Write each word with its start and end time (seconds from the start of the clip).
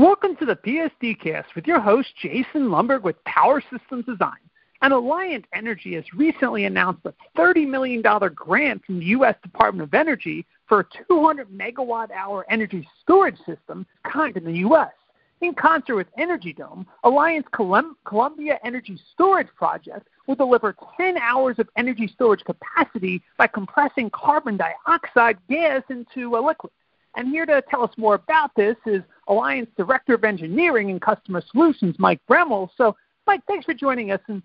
Welcome 0.00 0.34
to 0.36 0.46
the 0.46 0.56
PSD 0.56 1.20
Cast 1.20 1.54
with 1.54 1.66
your 1.66 1.78
host, 1.78 2.08
Jason 2.22 2.70
Lomberg 2.70 3.02
with 3.02 3.22
Power 3.24 3.62
Systems 3.70 4.06
Design. 4.06 4.38
And 4.80 4.94
Alliant 4.94 5.44
Energy 5.54 5.92
has 5.92 6.04
recently 6.14 6.64
announced 6.64 7.02
a 7.04 7.12
$30 7.38 7.68
million 7.68 8.00
grant 8.34 8.82
from 8.86 8.98
the 8.98 9.04
U.S. 9.04 9.34
Department 9.42 9.86
of 9.86 9.92
Energy 9.92 10.46
for 10.66 10.80
a 10.80 10.86
200 11.06 11.50
megawatt 11.50 12.10
hour 12.12 12.46
energy 12.48 12.88
storage 13.02 13.36
system 13.44 13.84
kind 14.10 14.34
in 14.38 14.46
the 14.46 14.60
U.S. 14.60 14.88
In 15.42 15.52
concert 15.52 15.96
with 15.96 16.06
Energy 16.16 16.54
Dome, 16.54 16.86
Alliant's 17.04 17.48
Colum- 17.52 17.98
Columbia 18.06 18.58
Energy 18.64 18.98
Storage 19.12 19.48
Project 19.54 20.08
will 20.26 20.34
deliver 20.34 20.74
10 20.96 21.18
hours 21.18 21.58
of 21.58 21.68
energy 21.76 22.08
storage 22.14 22.42
capacity 22.44 23.20
by 23.36 23.46
compressing 23.46 24.08
carbon 24.08 24.56
dioxide 24.56 25.36
gas 25.50 25.82
into 25.90 26.38
a 26.38 26.40
liquid. 26.40 26.72
And 27.16 27.28
here 27.28 27.46
to 27.46 27.62
tell 27.68 27.82
us 27.82 27.90
more 27.96 28.14
about 28.14 28.54
this 28.56 28.76
is 28.86 29.02
Alliant's 29.28 29.72
Director 29.76 30.14
of 30.14 30.24
Engineering 30.24 30.90
and 30.90 31.00
Customer 31.00 31.42
Solutions, 31.50 31.96
Mike 31.98 32.20
Bremmel. 32.28 32.68
So, 32.76 32.96
Mike, 33.26 33.42
thanks 33.46 33.64
for 33.64 33.74
joining 33.74 34.12
us. 34.12 34.20
And 34.28 34.42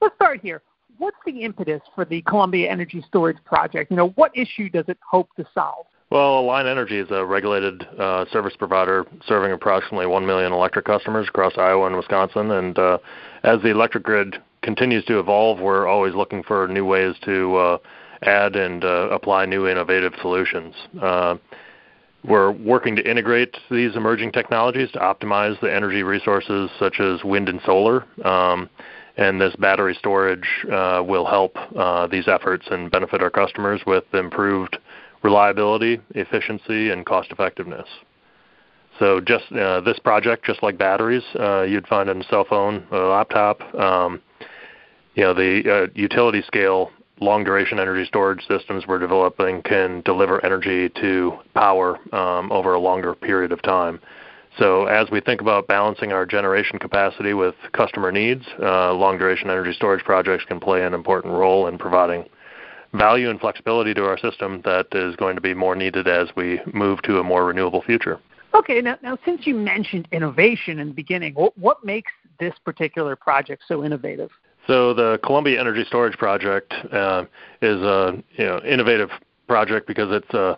let's 0.00 0.14
start 0.14 0.40
here. 0.40 0.62
What's 0.98 1.16
the 1.26 1.42
impetus 1.42 1.82
for 1.94 2.04
the 2.04 2.22
Columbia 2.22 2.70
Energy 2.70 3.04
Storage 3.06 3.36
Project? 3.44 3.90
You 3.90 3.96
know, 3.96 4.08
what 4.10 4.36
issue 4.36 4.68
does 4.70 4.84
it 4.88 4.98
hope 5.08 5.28
to 5.36 5.44
solve? 5.52 5.86
Well, 6.10 6.44
Alliant 6.44 6.70
Energy 6.70 6.98
is 6.98 7.10
a 7.10 7.24
regulated 7.24 7.84
uh, 7.98 8.26
service 8.30 8.54
provider 8.56 9.04
serving 9.26 9.50
approximately 9.50 10.06
1 10.06 10.24
million 10.24 10.52
electric 10.52 10.84
customers 10.84 11.26
across 11.28 11.58
Iowa 11.58 11.86
and 11.86 11.96
Wisconsin. 11.96 12.52
And 12.52 12.78
uh, 12.78 12.98
as 13.42 13.60
the 13.62 13.70
electric 13.70 14.04
grid 14.04 14.36
continues 14.62 15.04
to 15.06 15.18
evolve, 15.18 15.58
we're 15.58 15.86
always 15.86 16.14
looking 16.14 16.44
for 16.44 16.68
new 16.68 16.84
ways 16.84 17.16
to 17.24 17.56
uh, 17.56 17.78
add 18.22 18.54
and 18.54 18.84
uh, 18.84 19.08
apply 19.10 19.46
new 19.46 19.66
innovative 19.66 20.12
solutions. 20.22 20.74
We're 22.24 22.50
working 22.50 22.96
to 22.96 23.08
integrate 23.08 23.56
these 23.70 23.94
emerging 23.94 24.32
technologies 24.32 24.90
to 24.92 24.98
optimize 24.98 25.60
the 25.60 25.72
energy 25.72 26.02
resources 26.02 26.70
such 26.78 26.98
as 26.98 27.22
wind 27.22 27.48
and 27.48 27.60
solar. 27.64 28.04
Um, 28.26 28.68
and 29.16 29.40
this 29.40 29.54
battery 29.56 29.94
storage 29.98 30.46
uh, 30.70 31.02
will 31.06 31.24
help 31.24 31.56
uh, 31.76 32.06
these 32.06 32.28
efforts 32.28 32.66
and 32.70 32.90
benefit 32.90 33.22
our 33.22 33.30
customers 33.30 33.80
with 33.86 34.04
improved 34.12 34.76
reliability, 35.22 36.00
efficiency, 36.10 36.90
and 36.90 37.06
cost 37.06 37.30
effectiveness. 37.30 37.88
So, 38.98 39.20
just 39.20 39.50
uh, 39.52 39.80
this 39.82 39.98
project, 39.98 40.44
just 40.44 40.62
like 40.62 40.78
batteries, 40.78 41.22
uh, 41.38 41.62
you'd 41.62 41.86
find 41.86 42.08
in 42.08 42.20
a 42.20 42.24
cell 42.24 42.46
phone, 42.48 42.86
a 42.90 42.96
laptop. 42.96 43.60
Um, 43.74 44.22
you 45.14 45.22
know, 45.22 45.34
the 45.34 45.88
uh, 45.88 45.92
utility 45.94 46.42
scale 46.46 46.90
long 47.20 47.44
duration 47.44 47.78
energy 47.78 48.04
storage 48.06 48.46
systems 48.46 48.86
we're 48.86 48.98
developing 48.98 49.62
can 49.62 50.02
deliver 50.02 50.44
energy 50.44 50.88
to 51.00 51.32
power 51.54 51.98
um, 52.14 52.52
over 52.52 52.74
a 52.74 52.80
longer 52.80 53.14
period 53.14 53.52
of 53.52 53.62
time. 53.62 54.00
So 54.58 54.86
as 54.86 55.10
we 55.10 55.20
think 55.20 55.40
about 55.40 55.66
balancing 55.66 56.12
our 56.12 56.24
generation 56.24 56.78
capacity 56.78 57.34
with 57.34 57.54
customer 57.72 58.10
needs, 58.10 58.44
uh, 58.62 58.92
long 58.94 59.18
duration 59.18 59.50
energy 59.50 59.72
storage 59.72 60.02
projects 60.04 60.44
can 60.44 60.60
play 60.60 60.82
an 60.82 60.94
important 60.94 61.34
role 61.34 61.66
in 61.66 61.76
providing 61.76 62.24
value 62.94 63.28
and 63.28 63.38
flexibility 63.38 63.92
to 63.92 64.04
our 64.04 64.16
system 64.18 64.62
that 64.64 64.86
is 64.92 65.14
going 65.16 65.34
to 65.34 65.42
be 65.42 65.52
more 65.52 65.74
needed 65.74 66.08
as 66.08 66.28
we 66.36 66.60
move 66.72 67.02
to 67.02 67.18
a 67.18 67.22
more 67.22 67.44
renewable 67.44 67.82
future. 67.82 68.18
Okay, 68.54 68.80
now, 68.80 68.96
now 69.02 69.18
since 69.24 69.46
you 69.46 69.54
mentioned 69.54 70.08
innovation 70.12 70.78
in 70.78 70.88
the 70.88 70.94
beginning, 70.94 71.34
what, 71.34 71.56
what 71.58 71.84
makes 71.84 72.12
this 72.40 72.54
particular 72.64 73.14
project 73.14 73.62
so 73.68 73.84
innovative? 73.84 74.30
So 74.66 74.94
the 74.94 75.20
Columbia 75.22 75.60
Energy 75.60 75.84
Storage 75.86 76.16
Project 76.18 76.72
uh, 76.92 77.24
is 77.62 77.80
a 77.82 78.22
you 78.36 78.44
know 78.44 78.60
innovative 78.60 79.10
project 79.46 79.86
because 79.86 80.08
it's 80.10 80.34
a 80.34 80.40
uh, 80.40 80.56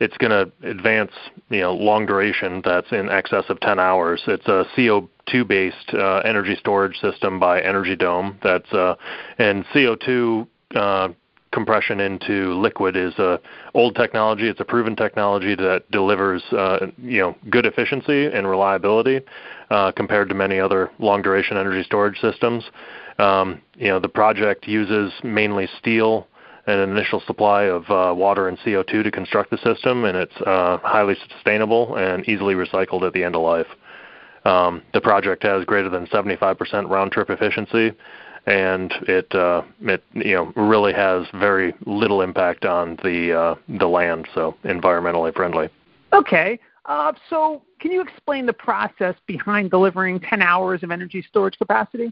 it's 0.00 0.16
going 0.16 0.30
to 0.30 0.68
advance 0.68 1.12
you 1.50 1.60
know 1.60 1.74
long 1.74 2.06
duration 2.06 2.62
that's 2.64 2.90
in 2.90 3.10
excess 3.10 3.44
of 3.48 3.60
10 3.60 3.78
hours. 3.78 4.22
It's 4.26 4.46
a 4.46 4.64
CO2 4.76 5.46
based 5.46 5.94
uh, 5.94 6.22
energy 6.24 6.56
storage 6.58 6.96
system 6.98 7.38
by 7.38 7.60
Energy 7.60 7.96
Dome. 7.96 8.38
That's 8.42 8.72
uh, 8.72 8.94
and 9.38 9.64
CO2 9.66 10.46
uh, 10.74 11.08
compression 11.52 12.00
into 12.00 12.54
liquid 12.54 12.96
is 12.96 13.12
a 13.18 13.40
old 13.74 13.94
technology. 13.94 14.48
It's 14.48 14.60
a 14.60 14.64
proven 14.64 14.96
technology 14.96 15.54
that 15.56 15.90
delivers 15.90 16.42
uh, 16.52 16.86
you 16.96 17.20
know 17.20 17.36
good 17.50 17.66
efficiency 17.66 18.26
and 18.26 18.48
reliability 18.48 19.20
uh, 19.70 19.92
compared 19.92 20.28
to 20.30 20.34
many 20.34 20.58
other 20.58 20.90
long 20.98 21.22
duration 21.22 21.56
energy 21.56 21.82
storage 21.84 22.18
systems. 22.20 22.64
Um, 23.20 23.60
you 23.76 23.88
know, 23.88 24.00
the 24.00 24.08
project 24.08 24.66
uses 24.66 25.12
mainly 25.22 25.68
steel 25.78 26.26
and 26.66 26.80
an 26.80 26.90
initial 26.90 27.20
supply 27.26 27.64
of 27.64 27.84
uh, 27.90 28.14
water 28.14 28.48
and 28.48 28.58
CO2 28.58 29.02
to 29.02 29.10
construct 29.10 29.50
the 29.50 29.58
system, 29.58 30.04
and 30.04 30.16
it's 30.16 30.36
uh, 30.46 30.78
highly 30.82 31.16
sustainable 31.28 31.96
and 31.96 32.26
easily 32.28 32.54
recycled 32.54 33.02
at 33.06 33.12
the 33.12 33.22
end 33.22 33.36
of 33.36 33.42
life. 33.42 33.66
Um, 34.44 34.82
the 34.94 35.00
project 35.00 35.42
has 35.42 35.64
greater 35.64 35.90
than 35.90 36.06
75% 36.06 36.88
round 36.88 37.12
trip 37.12 37.28
efficiency, 37.28 37.92
and 38.46 38.92
it 39.06 39.34
uh, 39.34 39.62
it 39.82 40.02
you 40.14 40.34
know 40.34 40.52
really 40.56 40.94
has 40.94 41.26
very 41.34 41.74
little 41.84 42.22
impact 42.22 42.64
on 42.64 42.96
the 43.02 43.38
uh, 43.38 43.54
the 43.68 43.86
land, 43.86 44.26
so 44.34 44.56
environmentally 44.64 45.34
friendly. 45.34 45.68
Okay. 46.14 46.58
Uh, 46.86 47.12
so, 47.28 47.62
can 47.78 47.92
you 47.92 48.00
explain 48.00 48.46
the 48.46 48.52
process 48.52 49.14
behind 49.26 49.70
delivering 49.70 50.18
10 50.18 50.40
hours 50.40 50.82
of 50.82 50.90
energy 50.90 51.22
storage 51.28 51.56
capacity? 51.58 52.10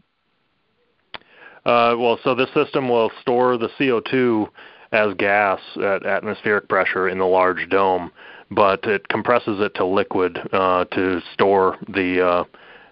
Uh, 1.69 1.95
well, 1.95 2.17
so 2.23 2.33
this 2.33 2.51
system 2.55 2.89
will 2.89 3.11
store 3.21 3.55
the 3.55 3.69
CO2 3.79 4.49
as 4.91 5.13
gas 5.19 5.59
at 5.77 6.03
atmospheric 6.03 6.67
pressure 6.67 7.09
in 7.09 7.19
the 7.19 7.25
large 7.25 7.69
dome, 7.69 8.11
but 8.49 8.83
it 8.85 9.07
compresses 9.07 9.59
it 9.59 9.75
to 9.75 9.85
liquid 9.85 10.39
uh, 10.51 10.85
to 10.85 11.21
store 11.31 11.77
the 11.87 12.25
uh, 12.25 12.43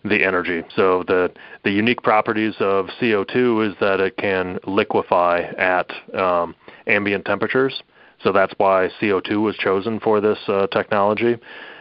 the 0.04 0.24
energy. 0.24 0.62
So 0.76 1.04
the 1.08 1.32
the 1.64 1.72
unique 1.72 2.04
properties 2.04 2.54
of 2.60 2.86
CO2 3.02 3.72
is 3.72 3.76
that 3.80 4.00
it 4.00 4.16
can 4.18 4.60
liquefy 4.68 5.40
at 5.58 5.92
um, 6.14 6.54
ambient 6.86 7.26
temperatures. 7.26 7.82
So 8.22 8.32
that's 8.32 8.54
why 8.58 8.90
CO2 9.02 9.42
was 9.42 9.58
chosen 9.58 10.00
for 10.00 10.22
this 10.22 10.38
uh, 10.48 10.68
technology, 10.68 11.36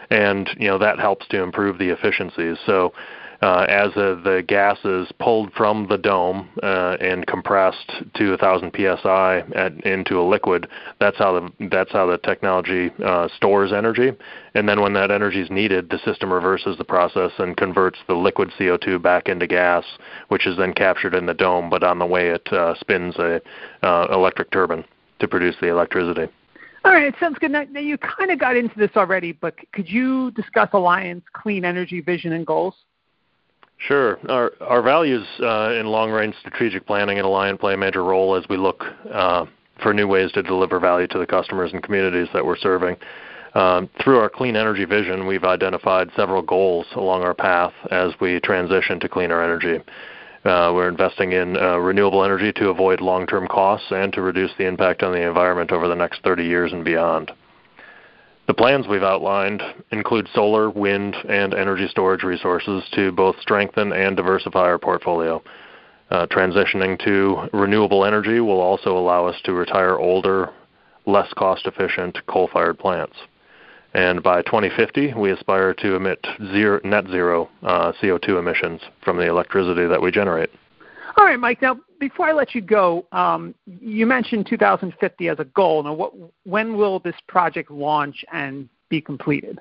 and 0.09 0.49
you 0.59 0.69
know 0.69 0.79
that 0.79 0.99
helps 0.99 1.29
to 1.29 1.43
improve 1.43 1.77
the 1.77 1.91
efficiencies. 1.91 2.57
So 2.65 2.95
uh, 3.43 3.67
as 3.69 3.89
uh, 3.97 4.17
the 4.25 4.45
gas 4.47 4.79
is 4.85 5.11
pulled 5.19 5.53
from 5.53 5.87
the 5.89 5.99
dome 5.99 6.49
uh, 6.63 6.97
and 7.01 7.27
compressed 7.27 7.93
to 8.15 8.31
1,000 8.31 8.73
psi 8.75 9.39
at, 9.55 9.73
into 9.85 10.19
a 10.21 10.23
liquid. 10.23 10.69
That's 11.01 11.19
how 11.19 11.33
the 11.39 11.69
that's 11.69 11.93
how 11.93 12.07
the 12.07 12.19
technology 12.19 12.91
uh, 13.05 13.29
stores 13.37 13.73
energy. 13.73 14.13
And 14.55 14.69
then 14.69 14.81
when 14.81 14.95
that 14.95 15.11
energy 15.11 15.43
is 15.43 15.51
needed, 15.51 15.91
the 15.91 15.99
system 16.05 16.33
reverses 16.33 16.79
the 16.79 16.85
process 16.85 17.33
and 17.39 17.57
converts 17.57 17.99
the 18.07 18.15
liquid 18.15 18.51
CO2 18.59 19.03
back 19.03 19.29
into 19.29 19.47
gas, 19.47 19.85
which 20.29 20.47
is 20.47 20.57
then 20.57 20.73
captured 20.73 21.15
in 21.15 21.27
the 21.27 21.35
dome. 21.35 21.69
But 21.69 21.85
on 21.85 21.99
the 21.99 22.07
way, 22.07 22.29
it 22.29 22.51
uh, 22.53 22.75
spins 22.81 23.17
a 23.17 23.41
uh, 23.83 24.07
electric 24.11 24.51
turbine 24.51 24.85
to 25.19 25.29
produce 25.29 25.57
the 25.61 25.69
electricity. 25.69 26.33
All 26.85 26.93
right, 26.93 27.13
sounds 27.19 27.37
good. 27.41 27.51
Now 27.51 27.65
you 27.81 27.99
kind 27.99 28.31
of 28.31 28.39
got 28.39 28.57
into 28.57 28.79
this 28.79 28.93
already, 28.97 29.33
but 29.33 29.57
could 29.73 29.91
you 29.91 30.31
discuss 30.33 30.69
Alliant's 30.73 31.27
clean 31.33 31.65
energy 31.65 32.01
vision 32.01 32.33
and 32.33 32.47
goals? 32.47 32.75
Sure. 33.79 34.19
Our 34.29 34.53
our 34.61 34.83
values 34.83 35.27
uh, 35.41 35.75
in 35.79 35.87
long 35.87 36.11
range 36.11 36.35
strategic 36.41 36.87
planning 36.87 37.19
and 37.19 37.27
Alliant 37.27 37.61
play 37.61 37.75
a 37.75 37.77
major 37.77 38.03
role 38.03 38.35
as 38.35 38.45
we 38.49 38.57
look 38.57 38.85
uh, 39.13 39.45
for 39.83 39.93
new 39.93 40.09
ways 40.09 40.33
to 40.33 40.43
deliver 40.43 40.81
value 40.81 41.07
to 41.09 41.19
the 41.19 41.27
customers 41.27 41.73
and 41.73 41.83
communities 41.83 42.29
that 42.33 42.45
we're 42.45 42.57
serving. 42.57 42.97
Um, 43.55 43.89
through 44.03 44.19
our 44.19 44.29
clean 44.29 44.57
energy 44.57 44.85
vision, 44.85 45.27
we've 45.27 45.45
identified 45.45 46.11
several 46.15 46.43
goals 46.43 46.87
along 46.95 47.23
our 47.23 47.35
path 47.35 47.73
as 47.91 48.13
we 48.21 48.39
transition 48.41 49.01
to 49.01 49.09
cleaner 49.09 49.43
energy. 49.43 49.83
Uh, 50.45 50.73
we're 50.75 50.89
investing 50.89 51.33
in 51.33 51.57
uh, 51.57 51.77
renewable 51.79 52.23
energy 52.23 52.53
to 52.53 52.69
avoid 52.69 53.01
long 53.01 53.27
term 53.27 53.49
costs 53.49 53.87
and 53.91 54.13
to 54.13 54.23
reduce 54.23 54.51
the 54.59 54.67
impact 54.67 55.03
on 55.03 55.13
the 55.13 55.21
environment 55.21 55.73
over 55.73 55.89
the 55.89 55.95
next 55.95 56.23
30 56.23 56.45
years 56.45 56.73
and 56.73 56.85
beyond. 56.85 57.33
The 58.47 58.55
plans 58.55 58.87
we've 58.87 59.03
outlined 59.03 59.61
include 59.91 60.29
solar, 60.33 60.71
wind, 60.71 61.17
and 61.29 61.53
energy 61.53 61.89
storage 61.89 62.23
resources 62.23 62.85
to 62.93 63.11
both 63.11 63.35
strengthen 63.41 63.93
and 63.93 64.17
diversify 64.17 64.61
our 64.61 64.79
portfolio. 64.79 65.43
Uh, 66.13 66.27
transitioning 66.27 66.97
to 67.05 67.49
renewable 67.53 68.05
energy 68.05 68.39
will 68.39 68.61
also 68.61 68.97
allow 68.97 69.27
us 69.27 69.35
to 69.45 69.53
retire 69.53 69.99
older, 69.99 70.51
less 71.07 71.33
cost 71.35 71.67
efficient 71.67 72.25
coal 72.27 72.49
fired 72.53 72.79
plants. 72.79 73.17
And 73.95 74.23
by 74.23 74.43
2050, 74.43 75.15
we 75.15 75.33
aspire 75.33 75.75
to 75.75 75.97
emit 75.97 76.25
zero, 76.53 76.81
net 76.85 77.07
zero 77.09 77.49
uh, 77.65 77.93
CO2 78.01 78.39
emissions 78.39 78.81
from 79.03 79.17
the 79.17 79.27
electricity 79.27 79.87
that 79.87 80.01
we 80.01 80.13
generate. 80.13 80.51
All 81.17 81.25
right, 81.25 81.41
Mike. 81.41 81.63
Now, 81.63 81.79
before 81.99 82.27
I 82.27 82.33
let 82.33 82.55
you 82.55 82.61
go, 82.61 83.07
um, 83.13 83.55
you 83.67 84.07
mentioned 84.07 84.47
2050 84.49 85.29
as 85.29 85.39
a 85.39 85.45
goal. 85.45 85.83
Now, 85.83 85.95
what, 85.95 86.13
when 86.45 86.77
will 86.77 86.99
this 86.99 87.15
project 87.27 87.71
launch 87.71 88.25
and 88.33 88.69
be 88.91 89.01
completed? 89.01 89.59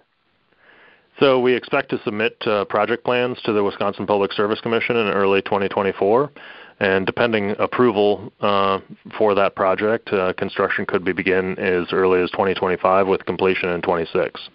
So 1.19 1.40
we 1.40 1.56
expect 1.56 1.90
to 1.92 2.00
submit 2.04 2.36
uh, 2.46 2.66
project 2.66 3.06
plans 3.06 3.38
to 3.46 3.54
the 3.54 3.63
Wisconsin 3.63 4.06
Public 4.06 4.34
Service 4.34 4.60
Commission 4.60 4.98
in 4.98 5.07
early 5.07 5.42
2024, 5.44 6.30
and 6.81 7.06
depending 7.06 7.52
approval 7.58 8.34
uh, 8.42 8.80
for 9.18 9.34
that 9.34 9.56
project, 9.56 10.12
uh, 10.12 10.34
construction 10.34 10.86
could 10.86 11.06
be 11.06 11.13
begin 11.13 11.58
as 11.58 11.94
early 11.94 12.22
as 12.22 12.30
2025 12.31 13.08
with 13.08 13.25
completion 13.25 13.69
in 13.69 13.81
26. 13.81 14.50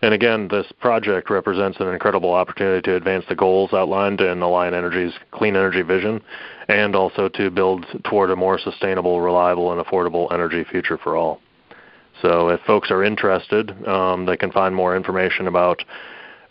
And 0.00 0.14
again, 0.14 0.48
this 0.48 0.66
project 0.80 1.28
represents 1.28 1.80
an 1.80 1.88
incredible 1.88 2.32
opportunity 2.32 2.82
to 2.82 2.94
advance 2.94 3.24
the 3.28 3.34
goals 3.34 3.72
outlined 3.72 4.20
in 4.20 4.38
Alliant 4.38 4.74
Energy's 4.74 5.12
clean 5.32 5.56
energy 5.56 5.82
vision 5.82 6.22
and 6.68 6.94
also 6.94 7.28
to 7.30 7.50
build 7.50 7.84
toward 8.04 8.30
a 8.30 8.36
more 8.36 8.58
sustainable, 8.58 9.20
reliable, 9.20 9.72
and 9.72 9.84
affordable 9.84 10.32
energy 10.32 10.64
future 10.64 10.98
for 10.98 11.16
all. 11.16 11.40
So 12.22 12.48
if 12.48 12.60
folks 12.60 12.90
are 12.90 13.02
interested, 13.02 13.70
um, 13.86 14.26
they 14.26 14.36
can 14.36 14.52
find 14.52 14.74
more 14.74 14.96
information 14.96 15.46
about 15.46 15.82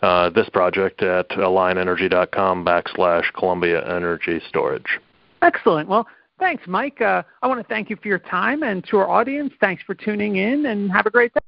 uh, 0.02 0.30
this 0.30 0.48
project 0.48 1.02
at 1.02 1.28
alliantenergy.com 1.30 2.64
backslash 2.64 3.24
Columbia 3.34 3.86
Energy 3.96 4.40
Storage. 4.48 4.98
Excellent. 5.42 5.88
Well, 5.88 6.06
thanks, 6.38 6.64
Mike. 6.66 7.00
Uh, 7.00 7.22
I 7.42 7.46
want 7.46 7.60
to 7.60 7.66
thank 7.66 7.90
you 7.90 7.96
for 7.96 8.08
your 8.08 8.18
time, 8.18 8.62
and 8.62 8.84
to 8.88 8.98
our 8.98 9.08
audience, 9.08 9.52
thanks 9.60 9.82
for 9.84 9.94
tuning 9.94 10.36
in, 10.36 10.66
and 10.66 10.90
have 10.90 11.06
a 11.06 11.10
great 11.10 11.32
day. 11.34 11.40